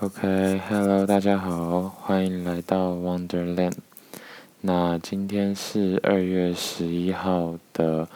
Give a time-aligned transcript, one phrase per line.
[0.00, 3.72] OK，Hello，大家好，欢迎来到 Wonderland。
[4.60, 8.08] 那今天是二月十一号的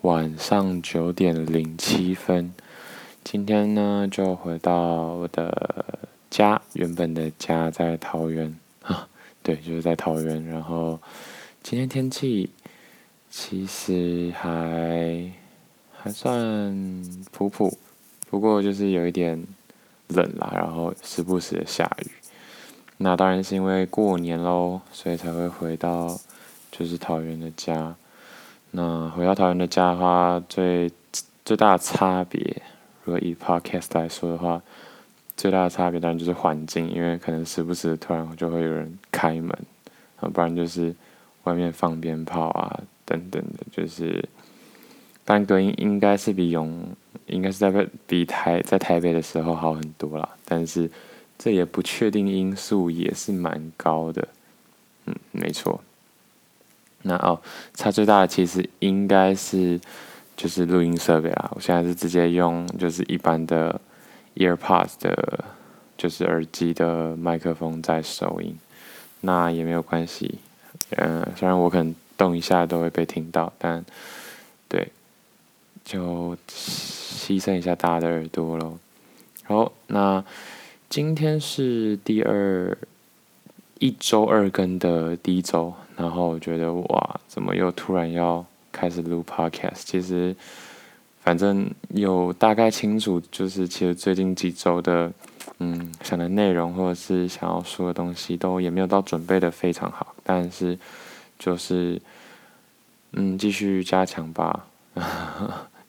[0.00, 2.54] 晚上九点零七分。
[3.22, 5.84] 今天呢，就回到我的
[6.30, 9.06] 家，原本的家在桃园啊，
[9.42, 10.42] 对，就是在桃园。
[10.46, 10.98] 然后
[11.62, 12.48] 今天天气
[13.28, 15.30] 其实还
[15.94, 17.76] 还算普普，
[18.30, 19.46] 不过就是有一点。
[20.08, 22.10] 冷啦，然后时不时的下雨，
[22.98, 26.18] 那当然是因为过年喽，所以才会回到
[26.70, 27.94] 就是桃园的家。
[28.70, 30.90] 那回到桃园的家的话，最
[31.44, 32.62] 最大的差别，
[33.04, 34.62] 如果以 podcast 来说的话，
[35.36, 39.50] 最大的差别当然就是环境，因为可能时不时突然就会有人开门，
[40.20, 40.94] 啊，不然就是
[41.44, 44.28] 外面放鞭炮啊等等的，就是，
[45.24, 46.86] 但隔音应该是比永。
[47.26, 50.90] 应该是在比台在台北的时候好很多啦，但是
[51.36, 54.28] 这也不确定因素也是蛮高的，
[55.06, 55.80] 嗯，没错。
[57.02, 57.40] 那哦，
[57.74, 59.80] 差最大的其实应该是
[60.36, 63.80] 就是录音设备啦，我现在是直接用就是一般的
[64.36, 65.44] EarPods 的，
[65.96, 68.56] 就是耳机的麦克风在收音，
[69.20, 70.38] 那也没有关系，
[70.90, 73.84] 嗯、虽然我可能动一下都会被听到，但
[74.68, 74.88] 对，
[75.84, 76.36] 就。
[77.26, 78.78] 牺牲一下大家的耳朵喽。
[79.42, 80.24] 好，那
[80.88, 82.78] 今天是第二
[83.80, 89.82] 一周二更的第一周，然后我觉得哇，怎么又突然要开始录 podcast？
[89.84, 90.36] 其实
[91.24, 95.12] 反正有大概清楚，就是其实最近几周的
[95.58, 100.78] 嗯想的内容或者是想要说的东西，都也没有到准备的非常好，但是
[101.40, 102.00] 就是
[103.14, 104.68] 嗯继续加强吧。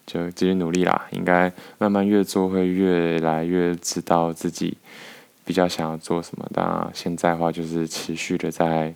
[0.07, 4.77] 就继续努力啦，应该慢慢越做会越来越知道自己
[5.43, 6.49] 比较想要做什么。
[6.53, 8.93] 当然现在的话就是持续的在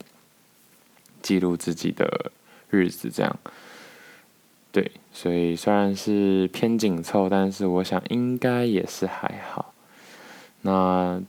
[1.21, 2.31] 记录自己的
[2.69, 3.37] 日子，这样。
[4.71, 9.73] 对，所以虽然是偏紧凑，但是我想应该也是还好。
[10.61, 11.21] 那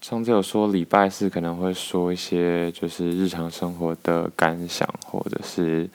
[0.00, 5.90] 上次有说礼拜四可能会说一些就是日常生活的感想，或者是。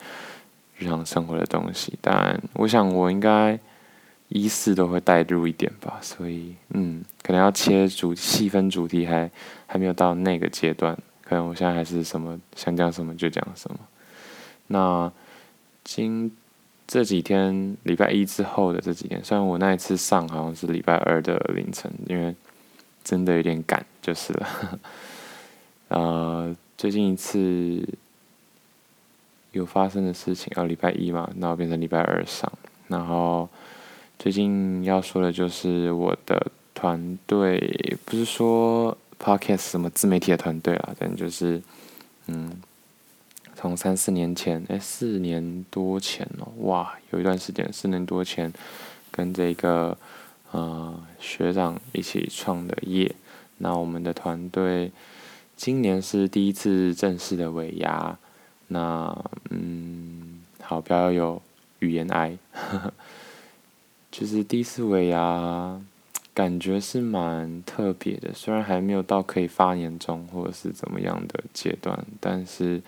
[0.82, 3.56] 日常生活的东西，当然，我想我应该
[4.28, 9.30] 一四都会带入一点吧，所以，嗯，可能要切主细分主题还
[9.66, 13.78] 还没有到那个阶段，可能我现在还是什么想讲什么就讲什么。
[14.66, 15.12] 那
[15.84, 16.36] 今
[16.86, 22.34] 这几天礼拜一之后的这几天，虽然我那一次上好像是礼拜二的凌晨，因为
[23.04, 24.48] 真的有点赶就是了。
[25.88, 27.86] 呃，最近一次。
[29.52, 32.50] 有发生的事情，哦，礼拜一嘛，然后变成礼拜二上。
[32.88, 33.48] 然后
[34.18, 41.62] 最近要说的就是我的团队，不是说 podcast 什么自媒体的团队啦，但就是
[42.26, 42.50] 嗯，
[43.54, 48.52] 从三四年前，哎，四年多前哦，哇，有一段时间，四年多前，
[49.10, 49.96] 跟这个
[50.50, 53.14] 呃学长一起创的业。
[53.58, 54.90] 那我们的团队
[55.56, 58.18] 今年是第一次正式的尾牙。
[58.72, 59.14] 那
[59.50, 61.42] 嗯，好，不要有
[61.80, 62.38] 语言癌，
[64.10, 65.78] 就是第一次尾牙，
[66.32, 68.32] 感觉是蛮特别的。
[68.32, 72.82] 虽然还没有到可以发年终或者是怎么样的阶段，但是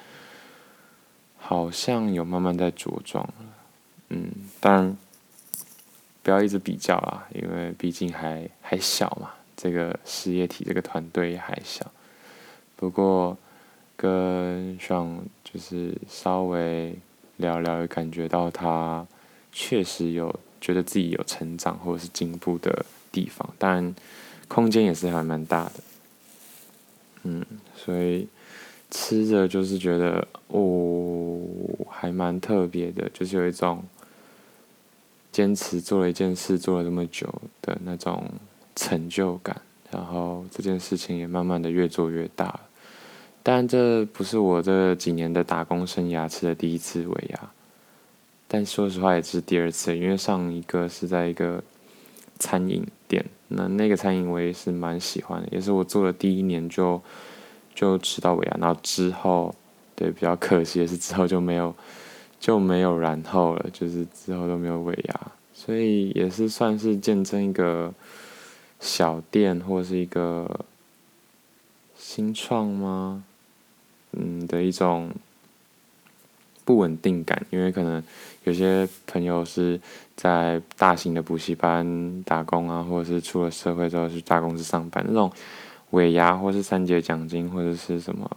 [1.36, 3.34] 好像有慢慢在茁壮了。
[4.08, 4.30] 嗯，
[4.60, 4.96] 当然
[6.22, 11.90] 不要一直比较啦，因为毕竟还还小嘛，这个事业体这个团队还小。
[12.74, 13.36] 不过。
[13.96, 15.24] 跟上
[15.54, 16.92] 就是稍微
[17.36, 19.06] 聊聊，感觉到他
[19.52, 23.94] 确实有觉得自己有成长或者是进步的地方，但
[24.48, 25.72] 空间也是还蛮大的。
[27.22, 28.26] 嗯，所以
[28.90, 31.38] 吃着就是觉得哦，
[31.88, 33.84] 还蛮特别的，就是有一种
[35.30, 37.32] 坚持做了一件事做了这么久
[37.62, 38.28] 的那种
[38.74, 42.58] 成就感，然后这件事情也慢慢的越做越大。
[43.46, 47.50] 但这不是我这几年的打工生涯吃的第一次尾牙，
[48.48, 51.62] 但说实话也是第二次，因为上一个是在一个
[52.38, 57.02] 餐饮店，那那个餐饮我也是蛮喜欢的，也是我做的第一年就
[57.74, 59.54] 就吃到尾牙，然后之后
[59.94, 61.74] 对比较可惜的是之后就没有
[62.40, 65.20] 就没有然后了，就是之后都没有尾牙，
[65.52, 67.92] 所以也是算是见证一个
[68.80, 70.64] 小店或是一个
[71.94, 73.22] 新创吗？
[74.16, 75.10] 嗯的一种
[76.64, 78.02] 不稳定感，因为可能
[78.44, 79.80] 有些朋友是
[80.16, 85.30] 在大型的补习班打工啊，或者是出了社会之后去大公司上班，那种
[85.90, 88.30] 尾牙或是三节奖金或者是什么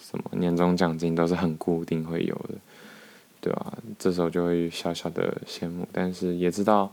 [0.00, 2.54] 什么年终奖金都是很固定会有的，
[3.40, 3.74] 对吧？
[3.98, 6.90] 这时候就会小小的羡慕，但是也知道，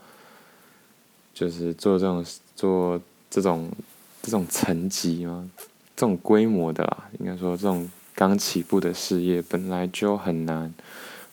[1.33, 2.25] 就是做这种
[2.55, 3.71] 做这种
[4.21, 5.49] 这种层级吗，
[5.95, 10.73] 这种规模的啦，应该说这种刚起步的事业本来就很难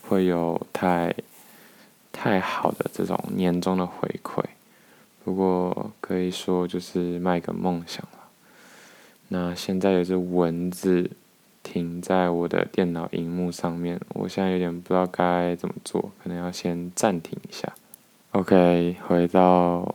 [0.03, 1.15] 会有太
[2.13, 4.45] 太好的这种年终的回馈。
[5.25, 8.29] 不过可以说就是卖个梦想了。
[9.29, 11.11] 那现在也是文字
[11.63, 17.73] 停在我的电脑荧幕上面，我现在有点不知道该怎么做，可能要先暂停一下。
[18.33, 19.95] OK，回到，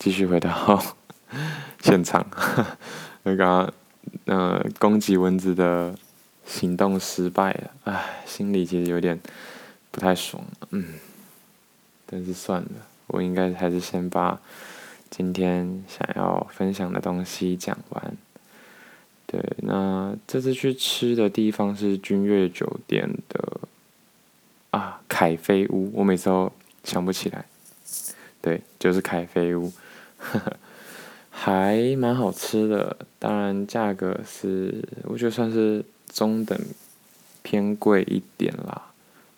[0.00, 0.82] 继续回到
[1.80, 2.26] 现场。
[3.22, 3.72] 那个，
[4.24, 5.94] 呃，攻击蚊子的
[6.46, 9.18] 行动失败了，唉，心里其实有点
[9.90, 10.94] 不太爽，嗯，
[12.06, 12.68] 但是算了。
[13.06, 14.40] 我应该还是先把
[15.10, 18.16] 今天想要分享的东西讲完。
[19.26, 23.60] 对，那这次去吃的地方是君悦酒店的
[24.70, 25.90] 啊，凯菲屋。
[25.94, 26.50] 我每次都
[26.82, 27.44] 想不起来。
[28.40, 29.72] 对，就是凯菲屋，
[30.18, 30.56] 呵呵，
[31.34, 32.96] 还蛮好吃的。
[33.18, 36.58] 当然，价格是我觉得算是中等
[37.42, 38.92] 偏贵一点啦。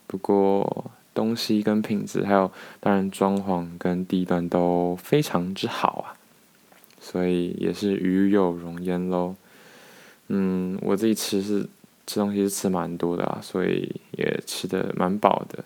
[0.06, 0.90] 不过。
[1.16, 6.12] 东西跟品质，还有当然装潢跟地段都非常之好啊，
[7.00, 9.34] 所以也是与有荣焉喽。
[10.28, 11.66] 嗯，我自己吃是
[12.06, 15.64] 吃东西是吃蛮多的啊，所以也吃得蛮饱的。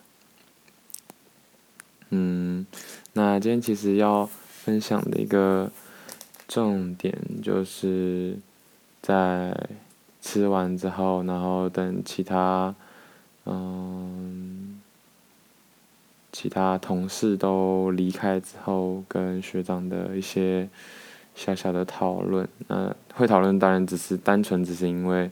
[2.11, 2.65] 嗯，
[3.15, 5.69] 那今天其实要分享的一个
[6.51, 8.37] 重点，就是
[9.01, 9.57] 在
[10.21, 12.75] 吃完之后，然后等其他，
[13.47, 14.77] 嗯。
[16.33, 20.69] 其他同事都离开之后，跟学长的一些
[21.35, 22.49] 小小的讨论。
[22.69, 25.29] 那会讨论当然只是单纯只是因为，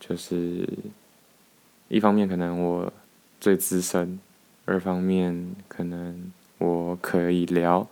[0.00, 0.66] 就是
[1.88, 2.90] 一方面可能我
[3.38, 4.18] 最资深，
[4.64, 7.86] 二方面可能我可以聊，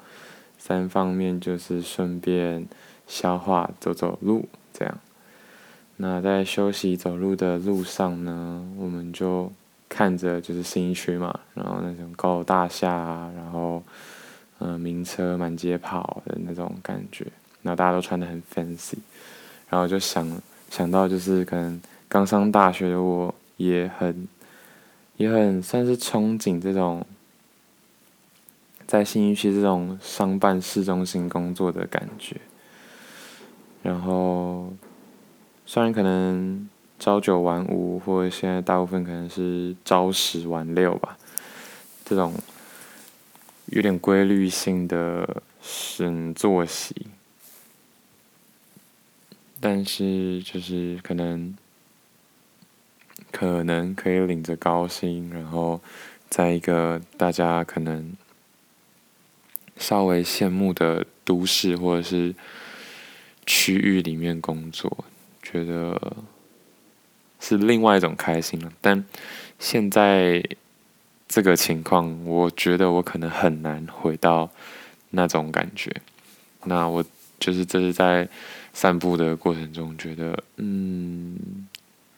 [0.58, 2.66] 三方面就是顺便
[3.06, 4.98] 消化走走路这样。
[5.96, 9.50] 那在休息走路的路上呢，我们就。
[9.90, 13.82] 看着就是新区嘛，然后那种高楼大厦啊，然后
[14.58, 17.24] 嗯、呃，名车满街跑的那种感觉，
[17.62, 18.98] 然后大家都穿得很 fancy，
[19.70, 20.30] 然后就想
[20.68, 24.28] 想到就是可能刚上大学的我也很
[25.16, 27.02] 也很算是憧憬这种
[28.88, 32.36] 在新一区这种商办市中心工作的感觉，
[33.84, 34.72] 然后
[35.64, 36.68] 虽然可能。
[37.00, 41.16] 朝九晚五，或者现在大部分可能是朝十晚六吧，
[42.04, 42.34] 这种
[43.66, 47.06] 有点规律性的生作息，
[49.60, 51.56] 但是就是可能
[53.30, 55.80] 可能可以领着高薪，然后
[56.28, 58.12] 在一个大家可能
[59.78, 62.34] 稍微羡慕的都市或者是
[63.46, 65.04] 区域里面工作，
[65.42, 66.00] 觉得。
[67.40, 69.04] 是另外一种开心了，但
[69.60, 70.42] 现在
[71.28, 74.50] 这个情况，我觉得我可能很难回到
[75.10, 75.88] 那种感觉。
[76.64, 77.04] 那我
[77.38, 78.28] 就是这是在
[78.72, 81.68] 散步的过程中觉得，嗯，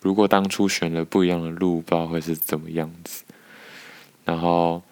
[0.01, 3.23] 如果当初选了不一样的路，不知道会是怎么样子。
[4.25, 4.83] 然后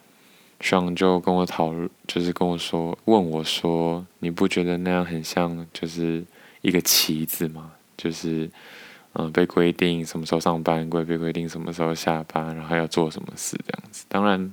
[0.61, 6.25] 爽就跟我讨论，就是跟我说，问我说，你不觉得那样很像就是
[6.63, 7.73] 一个棋子吗？
[7.97, 8.51] 就是。
[9.15, 14.05] 嗯，被规定什么时候上班，规被规定什么时候下班，然后要做什么事这样子。
[14.07, 14.53] 当然，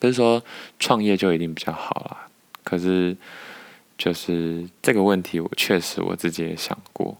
[0.00, 0.42] 不是说
[0.80, 2.26] 创业就一定比较好啦。
[2.64, 3.16] 可是，
[3.96, 7.16] 就是这个问题，我确实我自己也想过。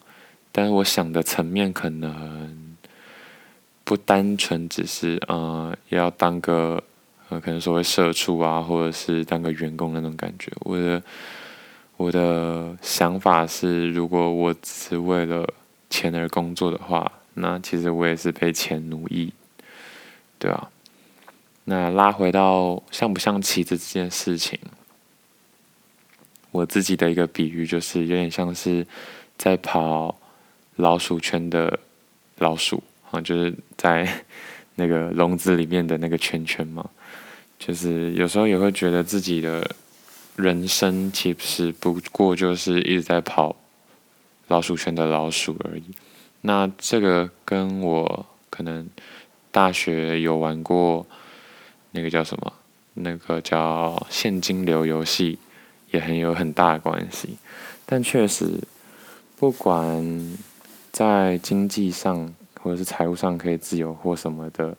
[0.51, 2.77] 但是我想的层面可能
[3.85, 6.83] 不单纯只是嗯，要当个
[7.31, 10.53] 呃，可能所谓社畜啊，或者是当个员工那种感觉。
[10.61, 11.03] 我的
[11.97, 15.49] 我的想法是，如果我只为了
[15.89, 19.33] 钱而工作的话，那其实我也是被钱奴役，
[20.39, 20.71] 对啊。
[21.65, 24.59] 那拉回到像不像棋子这件事情，
[26.51, 28.87] 我自己的一个比喻就是有点像是
[29.39, 30.15] 在跑
[30.77, 31.79] 老鼠圈的
[32.37, 34.07] 老鼠啊，就是在
[34.77, 36.91] 那个笼子里面的那个圈圈嘛。
[37.59, 39.69] 就是有时候也会觉得自己的
[40.37, 43.57] 人生其实不过就是一直在跑。
[44.49, 45.85] 老鼠圈的老鼠而已。
[46.43, 48.87] 那这个跟我可能
[49.51, 51.07] 大学有玩过
[51.93, 52.53] 那个叫什么？
[52.93, 55.39] 那个叫现金流游戏，
[55.93, 57.39] 也很有很大关系。
[57.87, 58.61] 但确实，
[59.39, 60.37] 不管
[60.93, 64.77] 在经济上或者是财务上可以自由或什么的，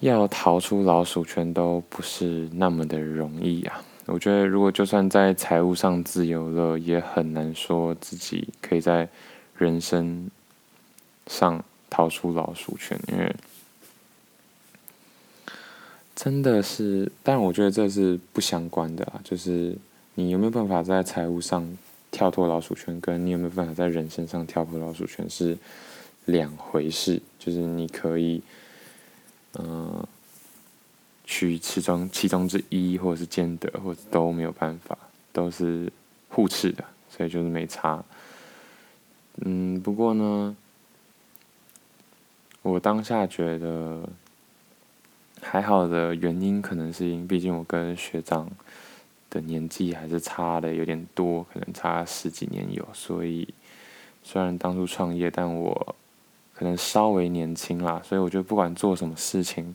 [0.00, 3.82] 要逃出老鼠圈都不是那么的容易啊。
[4.06, 9.08] 我觉得，如果就算在财务上自由了，也很难说自己可以在
[9.56, 10.30] 人生
[11.26, 13.34] 上逃出老鼠圈，因为
[16.14, 19.76] 真的是，但我觉得这是不相关的啊，就是。
[20.16, 21.66] 你有没有办法在财务上
[22.10, 25.56] 跳脱老鼠圈，跟你有没有办法在人生上跳脱老鼠圈是
[26.26, 27.22] 两回事。
[27.38, 28.42] 就是你可以，
[29.52, 30.08] 呃，
[31.24, 34.96] 取其中其中之一，或者是兼得，或者都没有办法，
[35.32, 35.92] 都是
[36.28, 38.04] 互斥的，所以就是没差。
[39.36, 40.56] 嗯，不过呢，
[42.62, 44.08] 我当下觉得
[45.40, 48.50] 还好的原因，可能是因为，毕竟我跟学长。
[49.32, 53.46] 的年纪还是差的有点多，可能差十几年有，所以
[54.24, 55.94] 虽然当初创业，但我
[56.60, 59.74] 可能稍微年轻啦，所以我觉得不管做什么事情，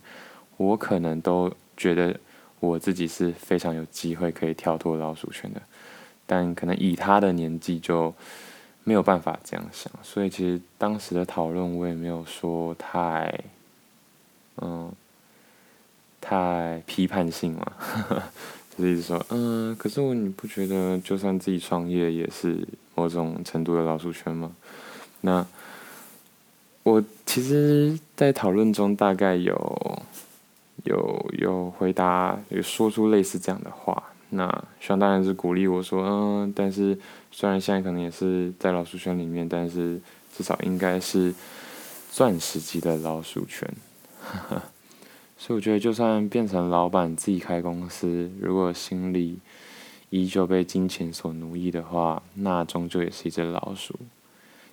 [0.58, 2.16] 我可能都觉得
[2.60, 5.60] 我自己是非常有机会可以跳脱老鼠圈的，
[6.28, 8.14] 但可能以他的年纪就
[8.84, 13.34] 没有办法这样想，所以其实当时的讨论我也没有说太，
[14.62, 14.92] 嗯，
[16.22, 17.72] 太批判性嘛。
[18.78, 24.52] 就是说，嗯，可是我你不觉得，就算自己创业也是某种程度的老鼠圈吗？
[25.22, 25.48] 那
[26.86, 30.04] 我其实，在讨论中大概有
[30.84, 34.04] 有有回答，有说出类似这样的话。
[34.30, 34.48] 那
[34.80, 36.96] 希望当然是鼓励我说，嗯，但是
[37.32, 40.00] 虽然现在可能也是在老鼠圈里面，但是
[40.32, 41.34] 至少应该是
[42.12, 43.68] 钻石级的老鼠圈。
[45.40, 49.40] 所以我觉得，就算变成老板自己开公司，如果心里
[50.12, 53.96] 依旧被金钱所奴役的话，那终究也是一只老鼠，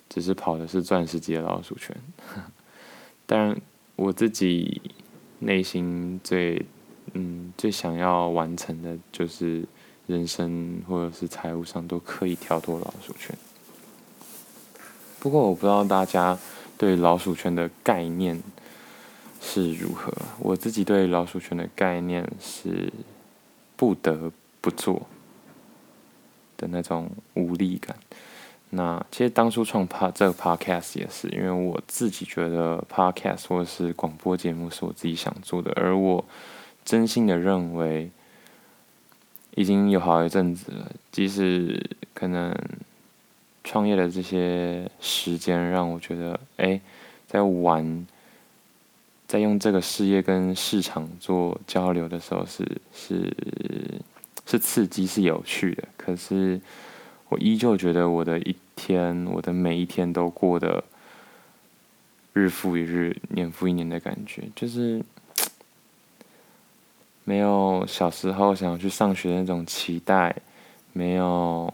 [0.09, 1.95] 只是跑的是钻石级的老鼠圈。
[3.25, 3.59] 但
[3.95, 4.81] 我自己
[5.39, 6.65] 内心最
[7.13, 9.65] 嗯最想要完成的，就是
[10.07, 13.35] 人生或者是财务上都可以跳脱老鼠圈。
[15.19, 16.37] 不过我不知道大家
[16.77, 18.43] 对老鼠圈的概念
[19.41, 20.13] 是如何？
[20.39, 22.91] 我自己对老鼠圈的概念是
[23.77, 25.07] 不得不做
[26.57, 27.97] 的那种无力感。
[28.75, 36.23] 那其实当初创 p 这个 Podcast 也是，因为我自己觉得 Podcast 或者是广播节目是我自己想做的，而我
[36.83, 38.09] 真心的认为
[39.55, 41.81] 已经有好一阵子了，即使
[42.13, 42.53] 可能
[43.63, 46.81] 创业的这些时间让我觉得，哎，
[47.27, 48.05] 在玩。
[49.25, 52.63] 在用这个事业跟市场做交流的时候，是
[52.93, 53.35] 是
[54.45, 55.83] 是刺激，是有趣的。
[55.97, 56.61] 可是
[57.33, 60.83] 我依旧觉得我的一天，我的每一天都过得
[62.33, 65.03] 日复一日、年复一年的感觉，就是
[67.25, 70.35] 没有小时候想要去上学的那种期待，
[70.91, 71.73] 没有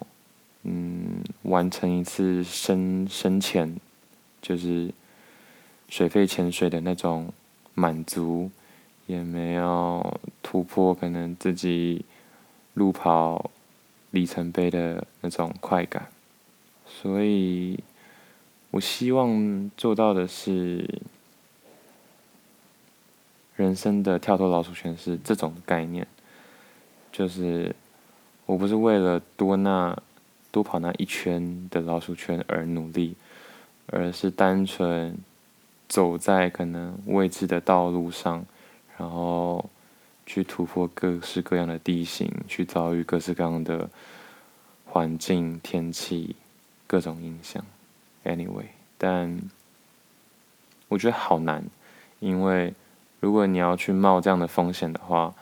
[0.63, 3.75] 嗯完成一次深深潜，
[4.41, 4.89] 就是
[5.89, 7.31] 水肺潜水的那种。
[7.75, 8.51] 满足，
[9.07, 12.03] 也没有突破，可能自己
[12.73, 13.49] 路跑
[14.11, 16.07] 里程碑的那种快感，
[16.85, 17.79] 所以
[18.71, 21.01] 我希望做到的是
[23.55, 26.07] 人生的跳脱老鼠圈，是这种概念，
[27.11, 27.75] 就是
[28.45, 29.97] 我不是为了多那
[30.51, 33.15] 多跑那一圈的老鼠圈而努力，
[33.87, 35.17] 而是单纯。
[35.89, 38.45] 走在可能未知的道路上，
[38.95, 39.67] 然后
[40.29, 43.89] 去突破各式各样的地形，去遭遇各式各样的
[44.85, 46.35] 环境、天气、
[46.85, 47.65] 各种影响。
[48.23, 48.67] Anyway，
[48.99, 49.41] 但
[50.87, 51.65] 我觉得好难，
[52.19, 52.75] 因为
[53.19, 55.33] 如果你要去冒这样的风险的话，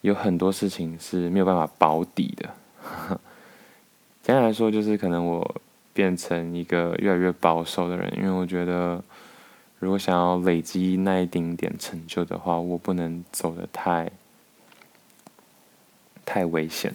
[0.00, 2.48] 有很多事情是没有办法保底的。
[4.24, 5.60] 简单来说，就是可能我。
[5.94, 9.02] 变成一个越来越保守的人，因为我觉得，
[9.78, 14.10] 如果想要累积那一丁点成就的话，我不能走得太
[16.24, 16.94] 太危险，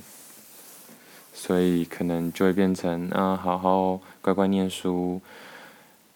[1.33, 5.21] 所以可能就会变成啊，好好乖乖念书，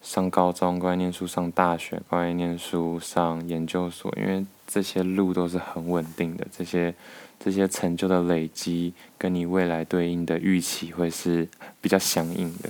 [0.02, 6.94] 上高中乖乖念书，上大学乖乖念书，上研究所，因为这些路都是很稳定的，这些。
[7.40, 11.46] 这些成就的累积，跟你未来对应的预期会是
[11.80, 12.68] 比较相应的，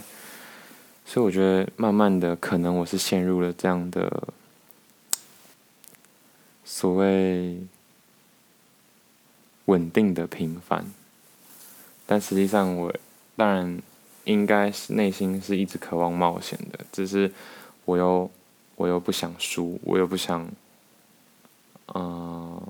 [1.11, 4.29] 所以我觉得慢慢的，可能我是陷入了这样的
[6.67, 7.59] 所谓
[9.65, 10.85] 稳定的平凡，
[12.05, 12.95] 但实际上我
[13.37, 13.81] 当然
[14.25, 17.33] 应该是内心是一直渴望冒险的，只是
[17.87, 18.31] 我又
[18.77, 20.47] 我又不想输，我又不想，
[21.95, 22.61] 嗯、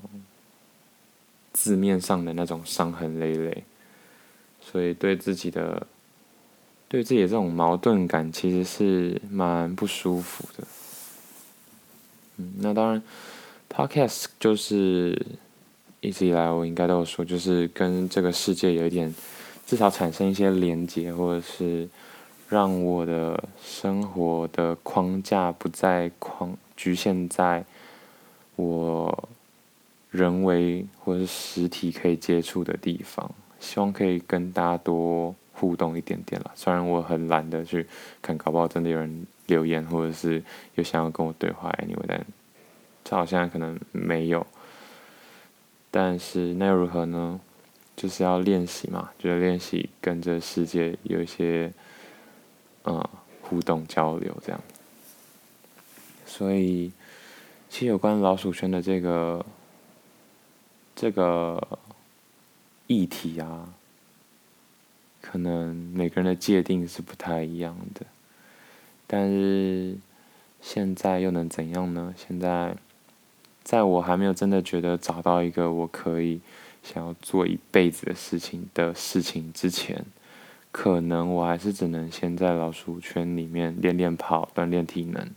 [1.51, 3.65] 字面上的那种伤痕累累，
[4.61, 5.85] 所以对自己的
[6.89, 10.67] 对自己的这种矛盾感其实是蛮不舒服的。
[12.35, 13.01] 嗯，那当然
[13.73, 15.25] ，Podcast 就是。
[16.01, 19.13] 一直以来，我应该都有说，就是跟这个世界有一点，
[19.65, 21.89] 至少产生一些连接，或者是
[22.47, 27.65] 让我的生活的框架不再框局限在
[28.55, 29.27] 我
[30.09, 33.29] 人为或是实体可以接触的地方。
[33.59, 36.51] 希望可以跟大家多互动一点点啦。
[36.55, 37.85] 虽然我很懒得去
[38.21, 40.41] 看，搞不好真的有人留言，或者是
[40.75, 42.25] 有想要跟我对话，anyway，但
[43.03, 44.45] 这好像可能没有。
[45.91, 47.39] 但是那又如何呢？
[47.95, 51.69] 就是要练习嘛，就是练习跟这世界有一些，
[52.85, 53.05] 嗯，
[53.41, 54.61] 互动交流这样。
[56.25, 56.93] 所以，
[57.67, 59.45] 其实有关老鼠圈的这个
[60.95, 61.61] 这个
[62.87, 63.67] 议题啊，
[65.29, 68.05] 可能每个人的界定是不太一样的。
[69.05, 69.97] 但是
[70.61, 72.13] 现在又能怎样呢？
[72.17, 72.75] 现在。
[73.61, 76.41] 在我还没有真的觉得找到一个我可以
[76.81, 80.03] 想要做一辈子的事情的事情之前，
[80.71, 85.29] 可能我还是只能先在老鼠圈里面练练跑，锻炼体能。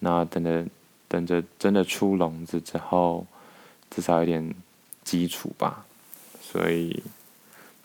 [0.00, 0.66] 那等着
[1.08, 3.24] 等着真的出笼子之后，
[3.88, 4.54] 至少有点
[5.02, 5.86] 基础吧。
[6.42, 7.02] 所以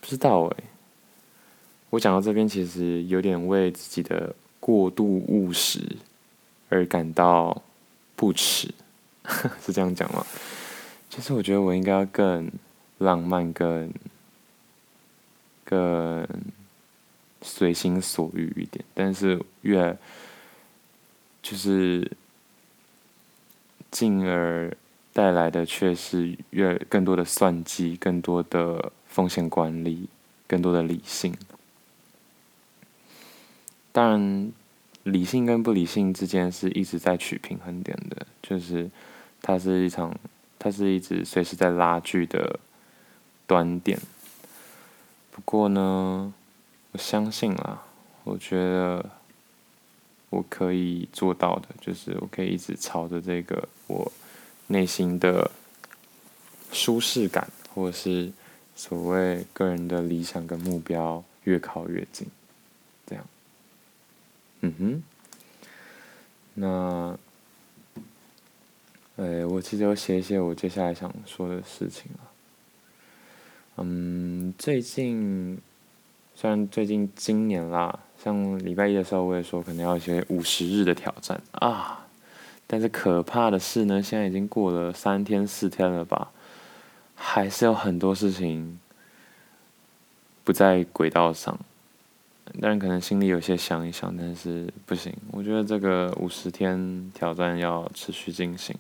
[0.02, 0.64] 不知道哎，
[1.90, 5.80] 我讲到这边其实有点为自己的过度务实
[6.70, 7.62] 而感到
[8.16, 8.74] 不齿。
[9.62, 10.26] 是这样讲吗？
[11.10, 12.50] 其实我觉得我应该要更
[13.00, 13.92] 浪漫、更
[15.66, 16.26] 更
[17.42, 19.98] 随心所欲一点，但是越
[21.42, 22.10] 就是
[23.92, 24.76] 进而
[25.12, 30.08] 带来的却是越更多的算计、更多的风险管理、
[30.48, 31.36] 更多的理性。
[33.98, 34.52] 当然，
[35.02, 38.92] 理性跟不理性之间是一直在取平衡点的，就是。
[39.42, 40.16] 它是一场，
[40.60, 42.60] 它是一直随时在拉锯的
[43.46, 44.00] 端点。
[45.32, 46.34] 不过呢，
[46.92, 47.84] 我相信啦，
[48.24, 49.10] 我觉得
[50.32, 54.12] 我可以做到的，就是我可以一直朝着这个我
[54.68, 55.50] 内心的
[56.72, 58.32] 舒适感，或者是
[58.76, 62.28] 所谓个人的理想跟目标越靠越近。
[64.62, 65.04] 嗯哼，
[66.54, 67.18] 那。
[69.20, 72.22] 哎，我其实有写一些我接下来想说的事情啊。
[73.78, 75.58] 嗯，最近
[76.36, 82.06] 虽然最近今年啦，像礼拜一的时候我也说可能要一些五十日的挑战啊，
[82.68, 86.30] 但是可怕的是呢，现在已经过了三天四天了吧，
[87.16, 88.80] 还是有很多事情
[90.44, 91.60] 不在轨道上。
[92.60, 98.76] 当然可能心里有些想一想，但是不行，我觉得这个五十天挑战要持续进行。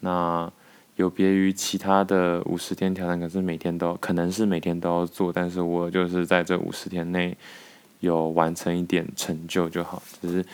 [0.00, 0.50] 那
[0.96, 7.36] 有别于其他的五十天挑战，可是每天都可能是每天都要做，但是我就是在这五十天内
[8.00, 10.44] 有完成一点成就就好，只是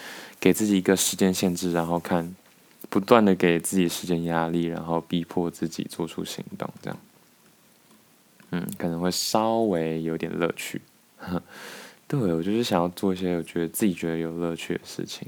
[0.41, 2.35] 给自己一个时间限制，然后看
[2.89, 6.99] 不断的给自己时间压力，然后逼迫自己做出行动，这样，
[8.51, 10.81] 嗯，可能会稍微有点乐趣。
[12.13, 15.27] 对，我就是想要做一些我觉得自己觉得有乐趣的事情。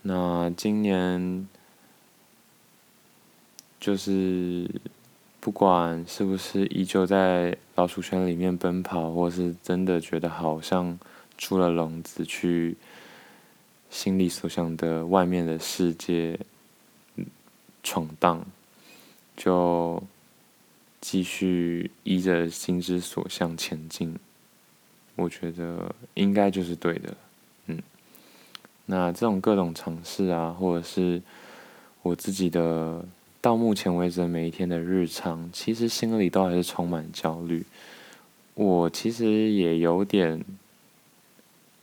[0.00, 1.46] 那今年。
[3.80, 4.66] 就是
[5.40, 10.98] 不管是不是依旧在老鼠圈里面奔跑，或是真的觉得好像
[11.36, 12.78] 出了笼子，去
[13.90, 16.40] 心里所想的外面的世界
[17.82, 18.46] 闯荡，
[19.36, 20.02] 就
[21.02, 24.18] 继续依着心之所向前进。
[25.16, 27.16] 我觉得应该就是对的，
[27.66, 27.82] 嗯。
[28.86, 31.22] 那这种各种尝试啊，或者是
[32.02, 33.04] 我自己的。
[33.40, 37.62] 到目前为止，每一天的日常，其实心里都还是充满焦虑。
[38.54, 40.42] 我其实也有点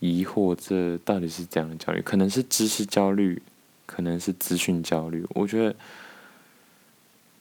[0.00, 2.02] 疑惑，这到底是怎样的焦虑？
[2.02, 3.40] 可能是知识焦虑，
[3.86, 5.24] 可能是资讯焦虑。
[5.36, 5.76] 我觉得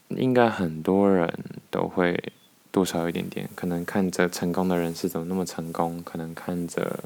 [0.10, 1.28] 应该很多人
[1.72, 2.32] 都会
[2.72, 3.50] 多少有一点点。
[3.56, 7.04] 可能看着成功的人是怎么那么成功，可能看着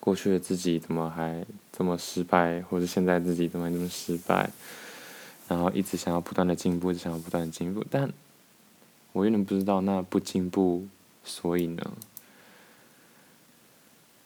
[0.00, 4.50] 过去的自己怎么还这么失败，或者现在自己怎么还这么失败。
[5.48, 8.12] 然后一直想要不断的进步，一直想要不断的进步，但
[9.12, 10.86] 我有点不知道，那不进步，
[11.24, 11.92] 所以呢？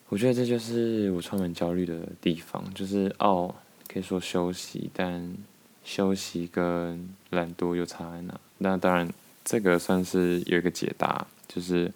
[0.08, 3.54] 我觉得这就是我充满焦虑的地方，就是哦，
[3.86, 5.36] 可以说休息，但
[5.84, 8.40] 休息跟懒惰又差在哪？
[8.58, 9.08] 那当然，
[9.50, 11.92] 这个算是有一个解答，就是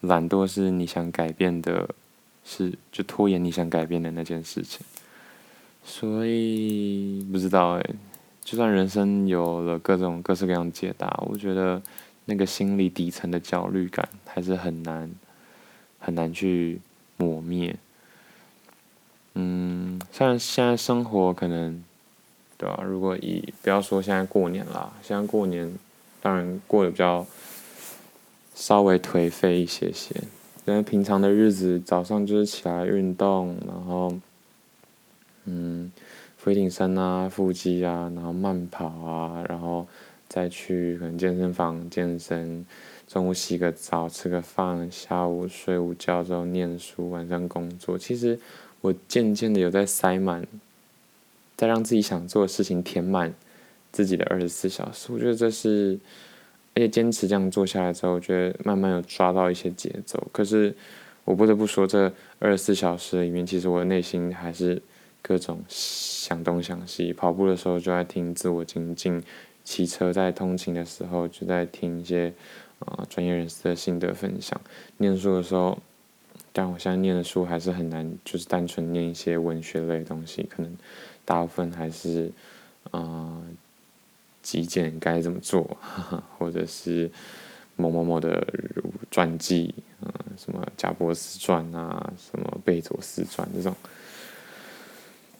[0.00, 1.88] 懒惰是你想改变的，
[2.44, 4.84] 是就拖延你想改变的那件事情。
[5.84, 7.86] 所以不知道哎，
[8.42, 11.80] 就算人生有了各种各式各样的解答，我觉得
[12.24, 15.08] 那个心理底层的焦虑感还是很难
[16.00, 16.80] 很难去
[17.16, 17.76] 抹灭。
[19.34, 21.84] 嗯，虽然现在生活可能，
[22.58, 22.82] 对吧？
[22.84, 25.72] 如果以不要说现在过年啦，现在过年
[26.20, 27.26] 当然过得比较
[28.54, 30.14] 稍微颓废一些些，
[30.64, 34.12] 因为平常的日子早上就是起来运动，然后。
[35.46, 35.90] 嗯，
[36.36, 39.86] 俯卧撑啊，腹肌啊，然后慢跑啊，然后
[40.28, 42.64] 再去可能健身房健身，
[43.08, 47.96] 中午洗个澡，吃个饭，下午睡午觉之后念书，晚上工作。
[47.98, 48.38] 其实
[48.82, 50.46] 我渐渐的有在塞满，
[51.56, 53.34] 在让自己想做的事情填满
[53.92, 55.12] 自己的二十四小时。
[55.12, 55.98] 我觉得这是，
[56.74, 60.26] 而且坚持这样做下来之后，我觉得慢慢有抓到一些节奏。
[60.32, 60.74] 可是
[61.24, 64.82] 我不得不说，这二十四小时里面，其实我的内心还是。
[65.22, 69.22] 各种想东想西，跑步的时候就在听自我精进，
[69.62, 72.32] 骑车在通勤的时候就在听一些
[72.78, 74.58] 啊专业人士的心得分享。
[74.96, 75.78] 念书的时候，
[76.54, 80.74] 但我现在念的书还是很难，就是单纯念一些文学类的东西，可能
[81.26, 82.32] 大部分还是
[82.90, 83.42] 啊
[84.42, 85.76] 极简该怎么做，
[86.38, 87.10] 或者是
[87.76, 88.46] 某某某的
[89.10, 93.74] 传记，啊什么贾伯斯传啊，什么贝佐斯传这种。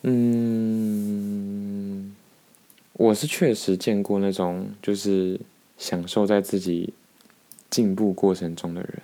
[0.03, 0.97] 嗯，
[2.95, 5.39] 我是确实见过那种就是
[5.77, 6.95] 享受在自己
[7.69, 9.03] 进步过程中的人，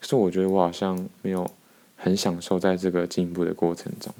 [0.00, 1.50] 可是我觉得我好像没有
[1.96, 4.12] 很享受在这个进步的过程中。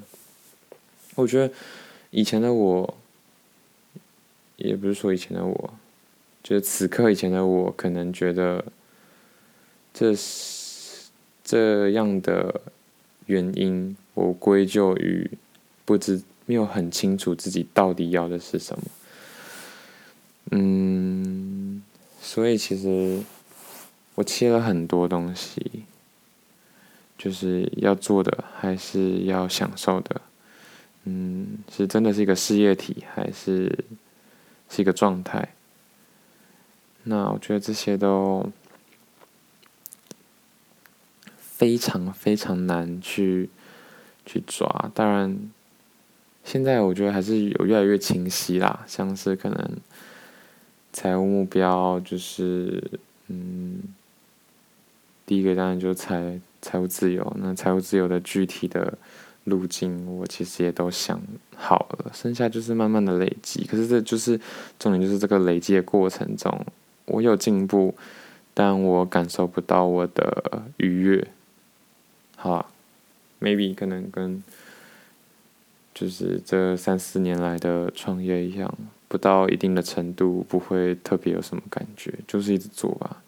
[1.15, 1.53] 我觉得
[2.11, 2.97] 以前的我，
[4.63, 5.73] 也不是说以前的我，
[6.41, 8.65] 就是此刻以前的我，可能觉得
[9.93, 11.09] 这是
[11.43, 12.61] 这样的
[13.27, 15.29] 原因，我归咎于。
[15.85, 18.83] 不知没有很清楚自己到底要的是什么，
[20.51, 21.83] 嗯，
[22.21, 23.21] 所以其实
[24.15, 25.83] 我切了很多东西，
[27.17, 30.21] 就是要做的还是要享受的，
[31.03, 33.77] 嗯，是真的是一个事业体还是
[34.73, 35.53] 是一个状态？
[37.03, 38.49] 那我觉得这些都
[41.37, 43.49] 非常非常难去
[44.25, 45.37] 去抓，当然。
[46.45, 49.77] 现在我觉得还是有越来越清晰啦，像是可能
[50.91, 53.81] 财务目标就是，嗯，
[55.25, 58.97] 第一个当然就是财财务自由，那财务自由的具体的
[59.45, 61.21] 路径我其实也都想
[61.55, 63.65] 好了，剩下就是慢慢的累积。
[63.65, 64.39] 可是这就是
[64.79, 66.65] 重点，就是这个累积的过程中，
[67.05, 67.95] 我有进步，
[68.53, 71.27] 但我感受不到我的愉悦。
[72.35, 72.65] 好啊
[73.41, 74.43] ，maybe 可能跟。
[75.95, 78.75] 就是这三四年来的创业一样，
[79.07, 83.21] 不到一定的程度不会特别有什么感觉，就是一直做吧。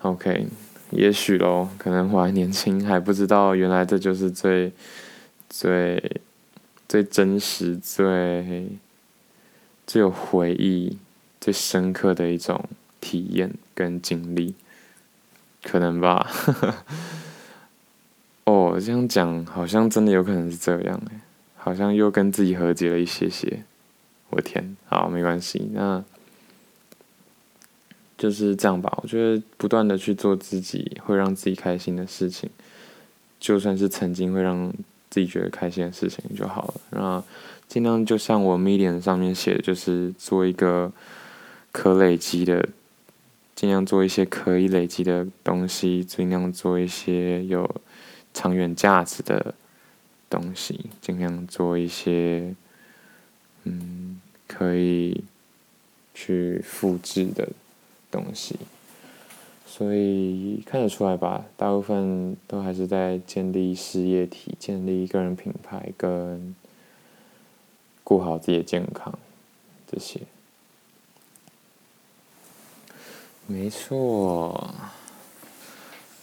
[0.00, 0.46] OK，
[0.94, 4.72] 也许咯，可能我还年轻，还不知道原来这就是最
[5.48, 6.20] 最
[6.88, 8.68] 最真实、最
[9.86, 10.96] 最有回忆、
[11.40, 12.68] 最深刻的一种
[13.00, 14.54] 体验跟经历，
[15.62, 16.30] 可能吧。
[18.44, 21.20] 哦，这样讲好像真的有可能是这样诶。
[21.56, 23.64] 好像又跟自己和解了一些些，
[24.28, 26.04] 我天，好，没关系，那
[28.16, 28.98] 就是这样吧。
[29.02, 32.48] 我觉得不断的去做自己会让自己开心的事情，
[33.38, 34.72] 就算是曾经会让
[35.10, 36.74] 自己觉得开心的事情就好了。
[36.90, 37.24] 那
[37.68, 40.92] 尽量就像我 Medium 上面写的，就是做一个
[41.72, 42.68] 可累积的，
[43.54, 47.68] 尽量做一些可以累积的东西，尽量做一些有
[48.32, 49.54] 长远价值的。
[50.30, 52.52] 东西尽量做一些，
[53.62, 55.22] 嗯，可以
[56.12, 57.48] 去复制的
[58.14, 58.56] 东西，
[59.66, 66.54] 所以看得出来吧，大部分都还是在建立事业体、建立个人品牌跟
[68.02, 69.18] 顾好自己的健康
[69.90, 70.20] 这些。
[73.46, 74.74] 没错，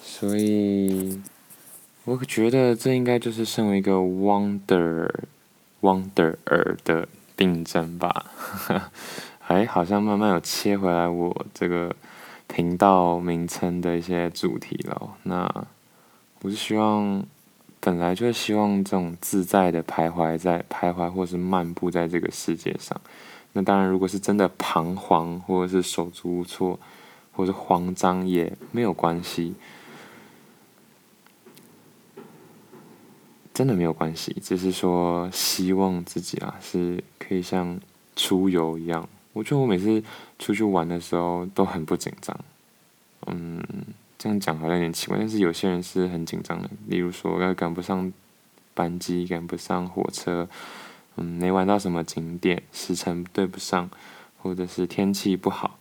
[0.01, 1.21] 所以。
[2.04, 5.08] 我觉得这应该就是身为一个 wonder
[5.82, 8.32] wanderer 的病症吧。
[9.51, 11.93] 哎，好像慢慢有切回来我这个
[12.47, 15.17] 频道名称的一些主题了。
[15.23, 15.45] 那
[16.41, 17.21] 我是希望，
[17.81, 22.97] 本来就希望这种自在的徘徊在徘徊，或是漫步在这个世界上。
[23.51, 26.79] 那当然，如果是真的彷徨，或者是手足无措，
[27.33, 29.55] 或是慌张，也没有关系。
[33.53, 37.77] 真的没有关系，只是说希望自己啊是可以像
[38.15, 39.09] 出游一样。
[39.34, 40.04] 我觉得我每次
[40.39, 42.38] 出去玩的时候都很不紧张。
[43.28, 43.62] 嗯，
[44.17, 46.70] 这样讲好像有点奇怪，但是有些人是很紧张的。
[46.88, 48.12] 例如说，要赶不上
[48.74, 50.50] 班机，赶不上火车，
[51.15, 53.89] 嗯，没玩到什么景点，时程对不上，
[54.39, 55.78] 或者是天气不好，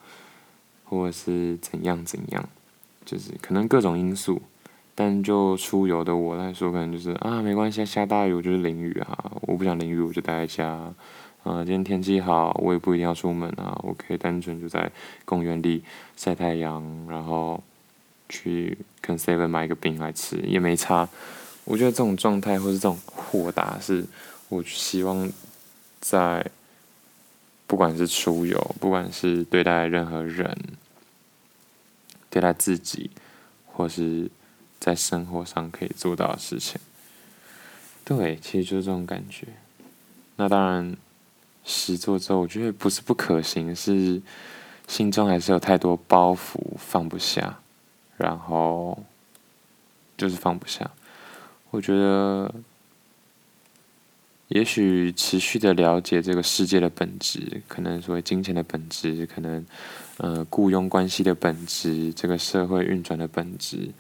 [0.85, 2.49] 或者是怎样怎样，
[3.05, 4.43] 就是可能各种因素。
[4.95, 10.93] 但就出游的我来说，可能就是啊，没关系，下大雨我就是淋雨啊，我不想淋雨我就待在家。
[11.43, 14.91] 啊今天天气好，我也不一定要出门啊，我可以单纯就在
[15.25, 15.83] 公园里
[16.17, 17.63] 晒太阳，然后
[18.29, 21.09] 去跟 Seven 买一个饼来吃，也没差。
[21.65, 24.05] 我觉得这种状态或是这种豁达，是
[24.49, 25.31] 我希望
[26.01, 26.45] 在
[27.67, 30.57] 不管是出游，不管是对待任何人，
[32.29, 33.11] 对待自己，
[33.67, 34.31] 或是。
[34.81, 36.81] 在生活上可以做到的事情，
[38.03, 39.47] 对，其实就是这种感觉。
[40.37, 40.97] 那当然，
[41.71, 44.21] 实做之后，我觉得不是不可行，是
[44.89, 47.61] 心中还是有太多包袱放不下，
[48.17, 48.99] 然后
[50.17, 50.91] 就是放不下。
[51.71, 52.53] 我觉得，
[54.49, 59.65] 也许持续的了解这个世界的本质，可能所谓金钱的本质，可能
[60.17, 63.91] 呃雇佣关系的本质，这个社会运转的本质。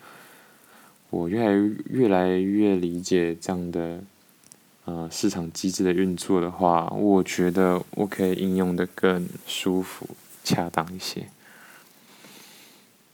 [1.10, 4.00] 我越来越越来越理解这样的，
[4.90, 11.28] 呃，市场机制的运作的话，我觉得我可以应用的更舒服、恰当一些。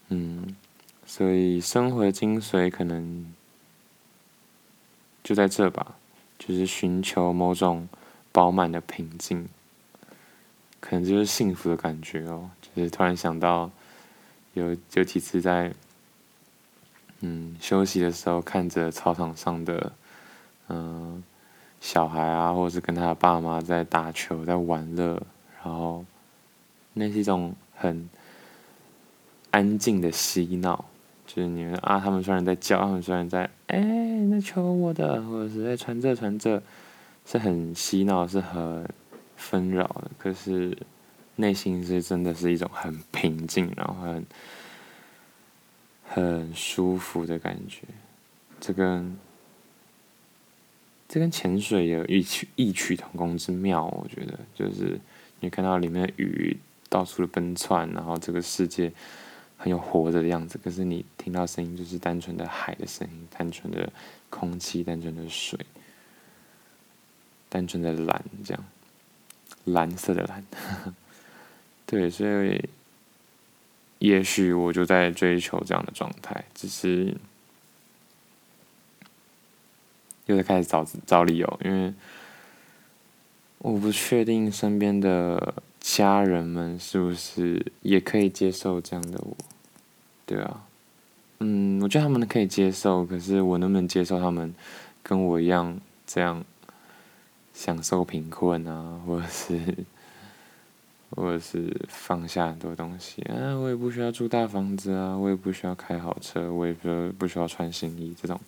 [0.08, 0.56] 嗯，
[1.04, 3.30] 所以生活的精髓可能
[5.22, 5.96] 就在这吧，
[6.38, 7.86] 就是寻求某种
[8.32, 9.46] 饱满的平静，
[10.80, 12.48] 可能就是幸福的感觉哦。
[12.74, 13.70] 就是突然想到
[14.54, 15.74] 有，有几次在。
[17.20, 19.92] 嗯，休息的时候看着操场上的，
[20.68, 21.22] 嗯、
[21.87, 25.22] 小孩啊，或者是跟他的爸妈在打球，在玩乐，
[25.62, 26.05] 然后
[26.94, 28.11] 那是一种很
[29.53, 30.85] 安静的嬉闹，
[31.29, 33.79] 就是你们啊，他们虽然在叫，他们虽然在，哎、
[34.29, 36.61] 那球我的，或者是在传这传这，
[37.25, 38.85] 是很嬉闹，是很
[39.37, 40.77] 纷扰的，可是
[41.37, 44.27] 内心是真的是一种很平静，然后很。
[46.09, 47.83] 很舒服的感觉，
[48.61, 49.18] 这跟
[51.08, 53.84] 这跟潜水有异曲异曲同工之妙。
[53.86, 54.98] 我觉得，就是
[55.40, 56.56] 你看到里面的鱼
[56.88, 58.92] 到处的奔窜，然后这个世界
[59.56, 60.58] 很有活着的样子。
[60.62, 63.92] 可是你听到声音，就是单纯的海的声音，单纯的
[64.30, 65.58] 空气，单纯的水，
[67.48, 68.64] 单纯的蓝，这样
[69.64, 70.44] 蓝色的蓝。
[71.86, 72.68] 对，所以。
[73.98, 77.16] 也许我就在追求这样的状态，只是
[80.26, 81.92] 又在开始找找理由，因为
[83.58, 89.36] 我不确定身边的家人们是不是也可以接受这样的我。
[90.24, 90.64] 对啊，
[91.40, 94.54] 嗯，我觉得他们可以接受，可是我能不能接受他们
[95.02, 96.44] 跟我一样这样
[97.54, 99.58] 享受贫困啊，或者是？
[101.14, 108.38] 或者是放下很多东西啊，我也不需要住大房子啊，我也不需要开好车，我也不不需要穿新衣，这种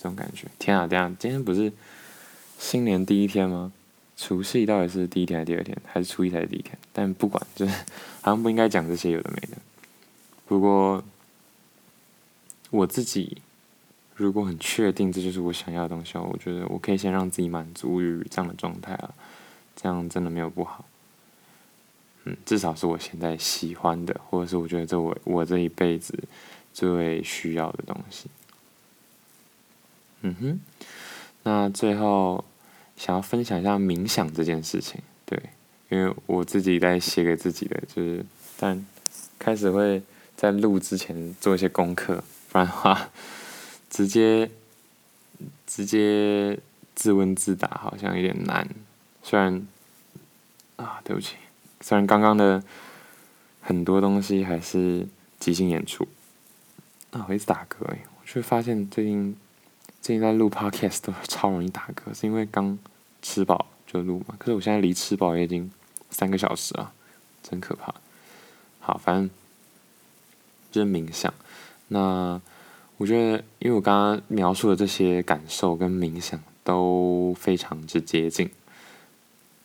[0.00, 0.46] 这种感觉。
[0.58, 1.70] 天啊，等下，今天不是
[2.58, 3.70] 新年第一天吗？
[4.16, 5.76] 除夕到底是第一天还是第二天？
[5.84, 6.78] 还是初一才是第一天？
[6.92, 7.72] 但不管，就是
[8.22, 9.56] 好像不应该讲这些有的没的。
[10.46, 11.04] 不过
[12.70, 13.38] 我自己
[14.14, 19.14] 如果很确定这就是我想要的东西，我觉得我可以先让自己满足于这样的状态啊，
[19.76, 20.84] 这样真的没有不好。
[22.24, 26.18] 嗯，至少是我现在喜欢的，或者是我觉得这我我这一辈子
[26.74, 28.28] 最需要的东西。
[30.22, 30.60] 嗯哼，
[31.44, 32.44] 那最后
[32.96, 35.40] 想要分享一下冥想这件事情，对，
[35.88, 38.24] 因为我自己在写给自己的，就是
[38.58, 38.84] 但
[39.38, 40.02] 开始会
[40.36, 43.10] 在录之前做一些功课，不然的话
[43.88, 44.50] 直接
[45.66, 46.58] 直接
[46.94, 48.68] 自问自答好像有点难，
[49.22, 49.66] 虽然
[50.76, 51.36] 啊，对不起。
[51.82, 52.62] 虽然刚刚的
[53.62, 56.06] 很多东西还是即兴演出，
[57.10, 59.34] 啊，我一直打嗝哎，我却发现最近
[60.00, 62.78] 最近在录 podcast 都 超容易打嗝，是因为刚
[63.20, 64.34] 吃饱就录嘛？
[64.38, 65.70] 可是我现在离吃饱也已经
[66.10, 66.92] 三个小时了，
[67.42, 67.94] 真可怕。
[68.78, 69.30] 好，反正
[70.72, 71.32] 就是冥想。
[71.88, 72.40] 那
[72.96, 78.50] 我觉得，因为我刚刚描述的这些感受跟冥想都非常之接近，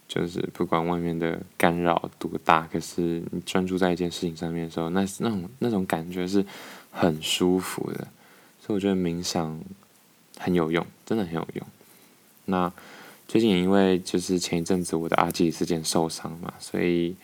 [0.07, 6.45] 就是不管外面的干扰多大，可是你专注在一件事情上面的时候，那那种那种感觉是
[6.91, 8.07] 很舒服的。
[8.59, 9.61] 所以我觉得冥想
[10.37, 11.67] 很有用，真的很有用。
[12.45, 12.71] 那
[13.27, 17.15] 最近也因为就是前一阵子我的阿基里斯腱受伤嘛，所以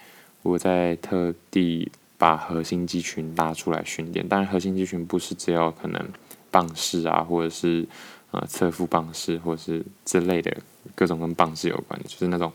[0.41, 1.91] 我在特地。
[2.21, 6.08] 把核心肌群拉出来训练，当然核心肌群不是只有可能
[6.52, 7.84] 棒式啊，或者是
[8.30, 10.56] 呃侧腹棒式，或者是之类的
[10.93, 12.54] 各种跟棒式有关的，就是那种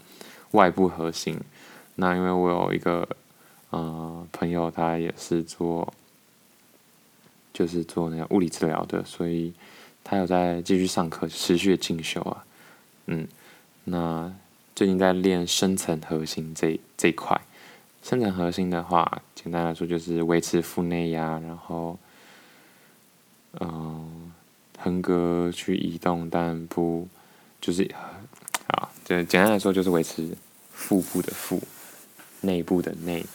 [0.52, 1.36] 外部核心。
[1.96, 3.08] 那因为我有一个
[3.70, 5.92] 呃朋友，他也是做
[7.52, 9.52] 就是做那个物理治疗的，所以
[10.08, 12.44] 他有在继续上课，持续进修啊。
[13.06, 13.26] 嗯，
[13.82, 14.32] 那
[14.72, 17.40] 最近在练深层核心这这一块。
[18.04, 21.98] 深层核心的话，简单来说就是维持腹内压，然后，
[23.58, 24.32] 嗯，
[24.78, 27.08] 横膈去移动，但不
[27.60, 27.82] 就是
[28.68, 30.36] 啊，就简单来说就是维持
[30.70, 31.60] 腹部的腹，
[32.42, 33.26] 内部的内，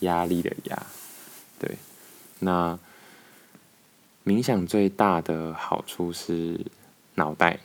[0.00, 0.86] 压力的压，
[1.58, 1.76] 对。
[2.38, 2.78] 那
[4.24, 6.60] 冥想最大的好处是
[7.14, 7.58] 脑袋，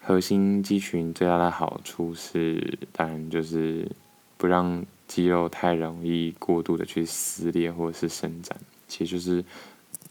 [0.00, 3.90] 核心肌群最大的好处是，当然就是
[4.36, 4.84] 不让。
[5.08, 9.44] 肌肉太容易过度的去撕裂或者是伸展，其实就是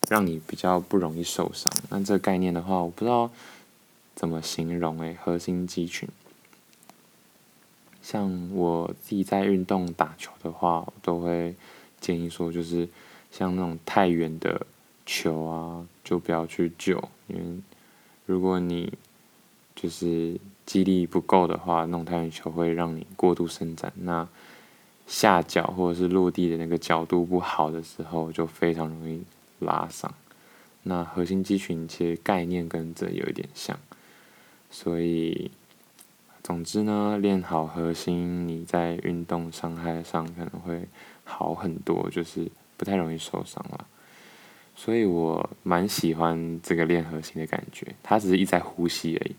[0.10, 1.74] 让你比较不容易受伤。
[1.90, 3.32] 那这个概念的话，我不知道
[4.14, 6.08] 怎么形容诶、核心肌群。
[8.04, 11.56] 像我自己在运动打球的话，我都会
[12.00, 12.88] 建议说，就是
[13.32, 14.68] 像那种太远的
[15.06, 17.44] 球啊，就不要去救，因为
[18.26, 18.94] 如果你
[19.76, 23.92] 就是肌力不够的话，弄太远球会让你过度伸展。
[23.96, 24.28] 那
[25.08, 29.24] 下脚或者是落地的那个角度不好的时候，就非常容易
[29.60, 30.14] 拉伤。
[30.84, 33.78] 那核心肌群其实概念跟这有一点像，
[34.70, 35.52] 所以
[36.42, 40.88] 总之呢，练好核心，你在运动伤害上可能会
[41.24, 43.86] 好很多，就是不太容易受伤了。
[44.84, 49.36] 所以我蛮喜欢这个练核心的感觉，它只是一直在呼吸而已。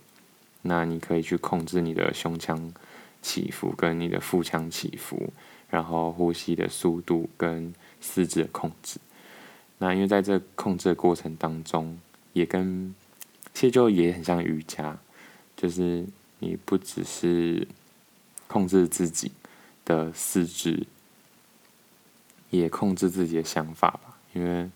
[0.62, 2.72] 那你可以去控制你的胸腔
[3.20, 5.32] 起伏跟你的腹腔起伏。
[5.68, 9.00] 然后呼吸的速度跟四肢的控制，
[9.78, 11.98] 那因为在这控制的过程当中，
[12.34, 12.94] 也跟
[13.54, 14.96] 其实就也很像瑜伽，
[15.56, 16.04] 就是
[16.40, 17.66] 你不只是
[18.46, 19.32] 控制自己
[19.86, 20.86] 的四肢，
[22.50, 24.68] 也控制自己的想法吧，因为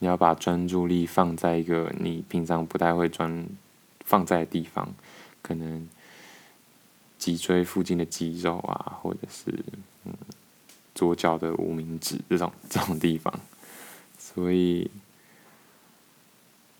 [0.00, 3.46] 你要把专注力放在一个你平常不太会专
[4.04, 4.92] 放在的地方，
[5.40, 5.88] 可能
[7.16, 9.54] 脊椎附近的肌肉啊，或者是
[10.04, 10.12] 嗯。
[10.92, 13.32] 左脚的无名指这种这种地方，
[14.18, 14.90] 所以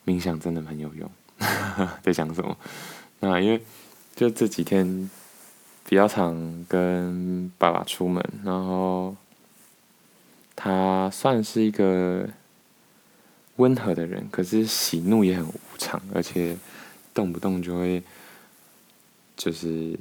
[0.05, 1.11] 冥想真的很有用。
[2.03, 2.55] 在想什么？
[3.21, 3.63] 那因为
[4.15, 5.09] 就这几天
[5.89, 9.17] 比较常跟爸爸出门，然后
[10.55, 12.29] 他算是一个
[13.61, 16.57] 温和的人，可是喜怒也很无常，而且
[17.14, 18.03] 动不动就会
[19.37, 19.96] 就是。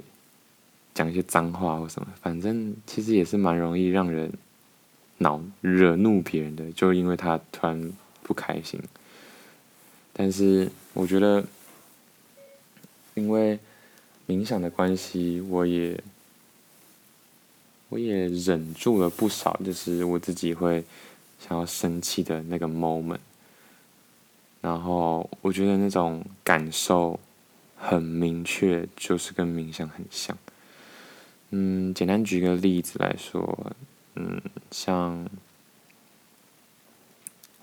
[0.92, 4.30] 讲一些脏话或什么，反正其实也是蛮容易让人
[5.20, 8.82] 恼惹怒别人的，就因为他突然不开心。
[10.12, 11.46] 但是我觉得，
[13.16, 13.58] 因为
[14.28, 16.04] 冥想的关系，我也
[17.88, 20.84] 我也忍住了不少，就是我自己会
[21.40, 23.20] 想要生气的那个 moment。
[24.62, 27.20] 然后我觉得那种感受
[27.78, 30.38] 很明确，就是跟冥想很像。
[31.52, 33.74] 嗯，简单举个例子来说，
[34.16, 35.28] 嗯，像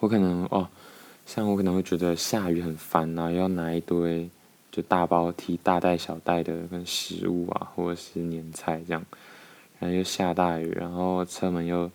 [0.00, 0.68] 我可能哦，
[1.24, 4.28] 像我可能会觉得下雨很烦啊，要拿一堆
[4.72, 9.04] 就大包提大袋小袋的跟食物啊，或者是年菜这样，
[9.78, 11.90] 然后又下大雨，然后车门又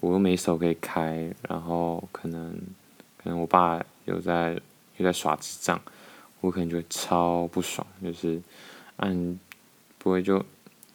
[0.00, 2.52] 我又没手可以开，然后可能
[3.16, 4.60] 可能我爸又在
[4.96, 5.80] 又在耍智障，
[6.40, 8.40] 我可能就会超不爽，就是
[8.96, 9.38] 按
[9.98, 10.44] 不会就。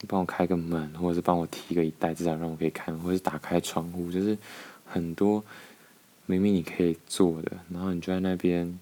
[0.07, 4.35] 帮我开个门，或者是帮我提个一袋，至少让我可以看，或者是打开窗户，就是
[4.83, 5.43] 很多
[6.25, 8.79] 明明你可以做的，然后你就在那边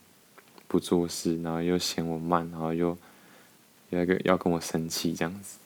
[0.65, 2.97] 不做事，然后又嫌我慢，然后又
[3.89, 5.57] 有一个要跟我生气这样子，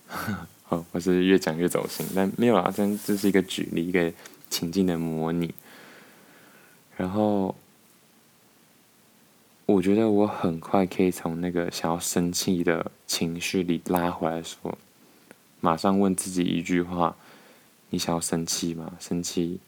[0.64, 4.11] 好， 我是越讲越走心，但没有啊，这这是一个举例，一个
[4.49, 5.53] 情境的模拟，
[6.97, 7.55] 然后
[9.66, 14.78] 我觉得我很快可以从那个想要生气的情绪里拉回来说。
[15.61, 17.16] 马上问自己一句话：
[17.89, 18.97] 你想要生气吗？
[18.99, 19.59] 生气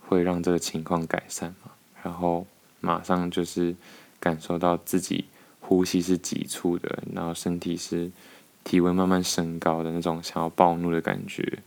[0.00, 1.70] 会让这个情况改善吗，
[2.02, 2.44] 然后
[2.80, 3.76] 马上就是
[4.18, 5.26] 感受到自己
[5.60, 8.10] 呼吸是急促的，然后身体是
[8.64, 11.60] 体温慢慢升高的那种想要暴怒的感觉，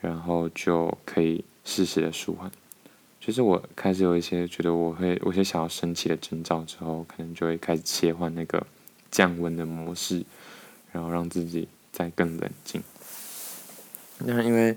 [0.00, 2.50] 然后就可以适时的舒缓。
[3.20, 8.66] 就是我开始有一些觉得我会有些想要升起的征兆之后，可能就会开始切换那个
[9.10, 10.24] 降温的模式，
[10.90, 12.82] 然后让自己再更冷静。
[14.20, 14.74] 那因为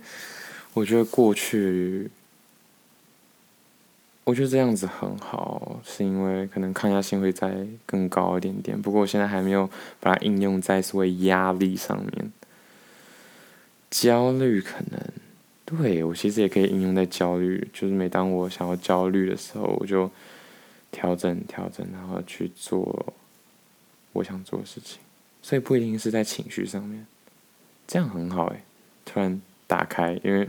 [0.74, 2.12] 我觉得过去，
[4.26, 8.80] 我觉得这样子很好，是因为可能抗压性会再更高一点点。
[8.80, 9.70] 不过我现在还没有
[10.02, 12.32] 把它应用在所谓压力上面，
[13.90, 15.02] 焦虑可能。
[15.66, 20.12] 对，我其实也可以应用在焦虑，就是每当我想要焦虑的时候，我就
[20.92, 23.14] 调整调整，然后去做
[24.12, 25.00] 我想做的事情。
[25.42, 27.08] 所以不一定是在情绪上面，
[27.88, 28.62] 这样很好诶。
[29.06, 30.48] 突然打开，因为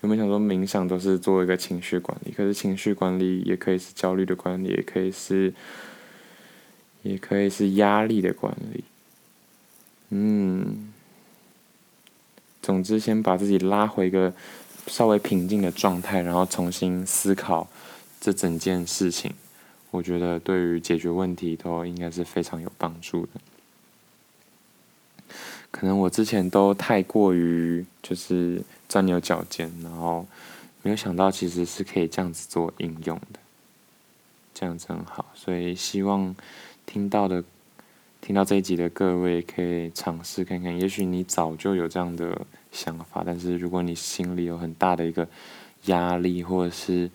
[0.00, 5.52] 有没想说冥想都是做一个情绪管理，可是情绪管理也可以是焦虑的管理，也可以是，
[7.02, 8.84] 也可以是压力的管理。
[10.08, 10.92] 嗯。
[12.68, 14.30] 总之，先把自己拉回一个
[14.88, 17.66] 稍微平静的状态，然后重新思考
[18.20, 19.32] 这整件事情。
[19.90, 23.30] 我觉得对于解决问题都应该是非常有帮助的。
[25.70, 30.26] 可能我之前都太过于就是钻牛角尖，然后
[30.82, 33.40] 没有想到其实是可以这样子做应用的，
[34.52, 35.24] 这样子很好。
[35.34, 36.36] 所以希望
[36.84, 37.42] 听到的。
[38.20, 42.38] 听到这一集的各位可以尝试看看，也许你早就有这样的
[42.70, 45.26] 想法，但是如果你心里有很大的一个
[45.86, 47.10] 压力，或者是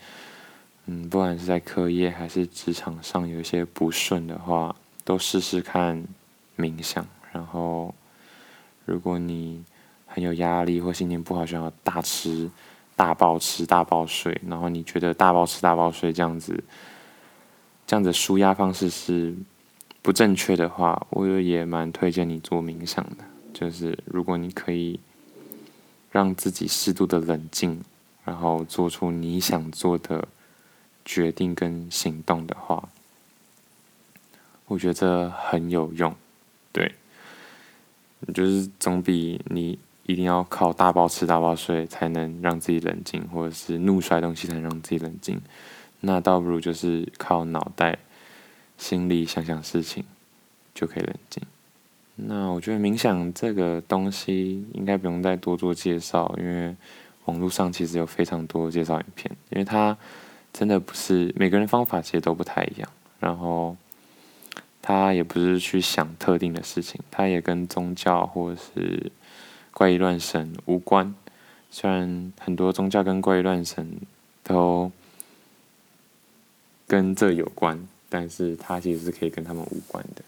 [0.88, 6.04] 嗯，不管是在课业还是职场上有一些不顺的话，都试试看
[6.58, 7.06] 冥想。
[7.32, 7.94] 然后，
[8.86, 9.64] 如果你
[10.08, 12.50] 很有压力或心情不好，想要大吃
[12.96, 16.64] 大爆吃大爆睡，然后你觉得大爆吃大爆睡这样子，
[17.86, 19.36] 这样子舒压方式是。
[20.04, 23.24] 不正确的话，我也蛮推荐你做冥想的。
[23.54, 25.00] 就是如果你可以
[26.12, 27.82] 让自己适度的冷静，
[28.26, 30.28] 然后做出你想做的
[31.06, 32.90] 决定跟行动的话，
[34.68, 36.14] 我觉得很有用。
[36.74, 36.96] 对，
[38.34, 45.40] 就是总比你一定要靠大包吃大包睡才能让自己冷静，或者是怒摔东西才能让自己冷静，
[46.02, 48.00] 那倒不如就是靠脑袋。
[48.78, 50.04] 心里想想事情，
[50.74, 51.44] 就可以冷静。
[52.16, 56.76] 那我觉得冥想这个东西应该不用再多做介绍，因为
[57.26, 59.36] 网络上其实有非常多介绍影片。
[59.50, 59.98] 因为它
[60.52, 63.76] 真的不是每个人方法其实都不太一样，然后
[64.82, 69.12] 它也不是去想特定的事情，它也跟宗教或者是
[69.72, 71.16] 怪异乱神无关。
[71.72, 74.00] 虽然很多宗教跟怪异乱神
[74.44, 74.92] 都
[76.86, 77.88] 跟这有关。
[78.16, 80.22] 但是它其实是可以跟他们无关的，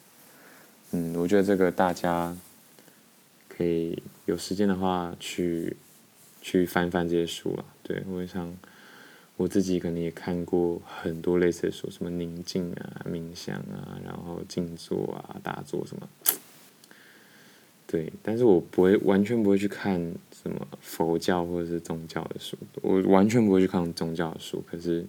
[0.90, 2.36] 嗯，我觉得这个大家
[3.48, 5.78] 可以有时间的话去
[6.42, 7.64] 去翻翻这些书啊。
[7.84, 8.52] 对，我想
[9.38, 16.10] 我自己可能也看过很多类似的书，什么宁静啊、冥想啊，然后静坐啊、打坐什么。
[17.86, 20.02] 对，但是我不会完全不会去看
[20.42, 25.06] 什么佛教或者是宗教的书，我完全不会去看宗教的书，可是。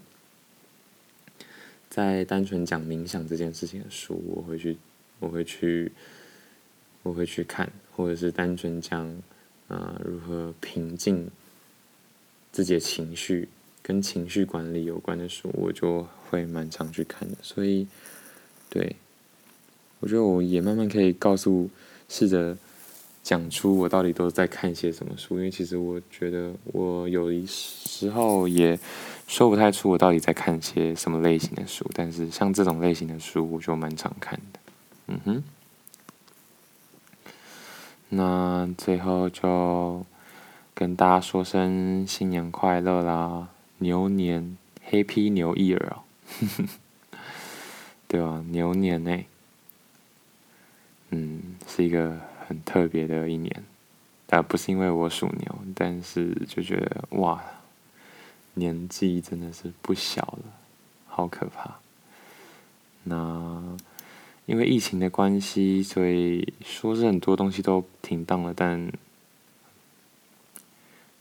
[1.96, 4.76] 在单纯讲冥想这件事情的书，我会去，
[5.18, 5.90] 我会去，
[7.02, 9.22] 我会去看，或者是单纯讲，
[9.68, 11.30] 呃，如何平静
[12.52, 13.48] 自己的情绪，
[13.80, 17.38] 跟情绪管理有关的书，我就会蛮常去看的。
[17.40, 17.86] 所以，
[18.68, 18.96] 对，
[20.00, 21.70] 我觉得我也慢慢可以告诉，
[22.10, 22.58] 试着
[23.26, 28.78] 讲出我到底都在看些什么书，因为其实我觉得我有一时候也。
[29.26, 34.60] 说不太出我到底在看些什么类型的书，但是像这种类型的书，我就蛮常看的。
[35.08, 35.42] 嗯哼，
[38.10, 40.06] 那最后就
[40.74, 43.48] 跟大家说声新年快乐啦，
[43.78, 44.56] 牛年
[44.88, 46.04] Happy New Year 哦，
[48.06, 49.24] 对啊，牛年呢，
[51.10, 52.16] 嗯，是一个
[52.46, 53.64] 很特别的一年，
[54.26, 57.42] 但不是因为我属牛，但是就觉得哇。
[58.58, 60.44] 年纪真的是不小了，
[61.06, 61.76] 好可怕。
[63.04, 63.76] 那
[64.46, 68.54] 因为疫情的关系，所以说是很多东西都停档了。
[68.56, 68.90] 但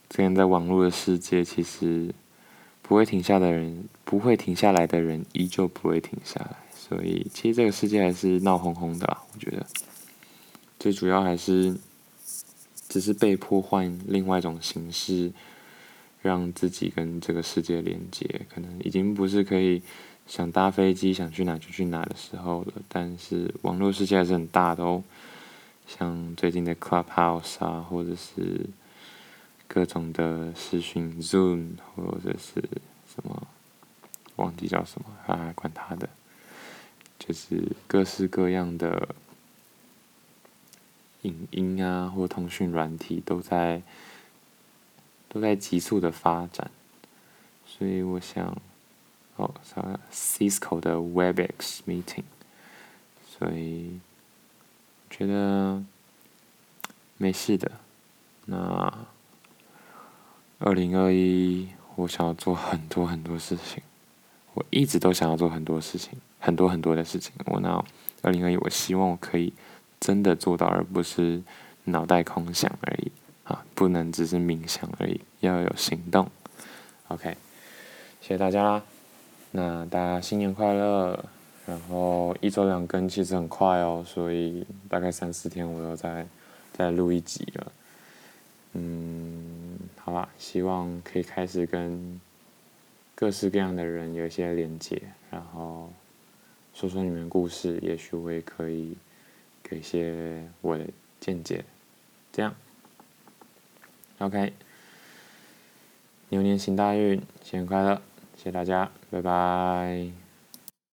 [0.07, 2.15] 这样在网络的世界，其实
[2.82, 6.55] 不会停下的人，不会停下来的人，依旧不会停下来。
[6.73, 9.21] 所以，其实这个世界还是闹哄哄的啦。
[9.34, 9.65] 我觉得，
[10.86, 11.75] 最主要还是
[12.88, 15.31] 只是被迫换另外一种形式。
[16.21, 19.79] 让自己跟这个世界连接，可能已经不是可以
[20.25, 22.73] 想搭飞机想去哪就去哪的时候了。
[22.88, 25.03] 但是网络世界还是很大的哦，
[25.86, 28.65] 像最近的 Clubhouse 啊，或者是
[29.67, 32.59] 各种的视讯 Zoom，或者是
[33.13, 33.47] 什么
[34.38, 36.09] 忘记叫什么啊，管他的，
[37.19, 39.09] 就是各式各样的
[41.26, 43.82] 影音啊，或通讯软体都在。
[45.28, 46.71] 都在急速的发展，
[47.65, 48.57] 所以我想，
[49.36, 52.23] 哦，啥 Cisco 的 Webex Meeting，
[53.28, 53.99] 所以
[55.09, 55.84] 觉得
[57.17, 57.69] 没事的。
[58.45, 59.05] 那
[60.59, 61.67] 二零二一，
[61.97, 63.84] 我想要做很多很多事情，
[64.53, 67.34] 我一直都想要做很多事情，很多很多的事情。
[67.47, 67.84] 我那
[68.21, 69.51] 二零二一，我希望我可以
[70.06, 71.41] 真的做到，而不是
[71.86, 73.12] 脑袋空想而已。
[73.45, 76.30] 啊，不能只是冥想而已，要有行动。
[77.08, 77.36] OK，
[78.22, 78.84] 谢谢大家啦。
[79.49, 81.26] 那大家新年快乐。
[81.66, 86.28] 然后一周两更其实很快哦，所以大概三四天我又再
[86.72, 87.72] 再录一集了。
[88.74, 92.22] 嗯，好吧，希望可以开始跟
[93.16, 95.01] 各式各样的人有一些连接，
[95.32, 95.91] 然后
[96.76, 98.95] 说说你们故事，也许我也可以
[99.68, 100.86] 给一些我的
[101.20, 101.66] 见解，
[102.32, 102.55] 这样。
[104.20, 104.53] OK，
[106.30, 108.01] 牛年行大运，新年快乐！
[108.38, 110.24] 谢谢大家，拜拜。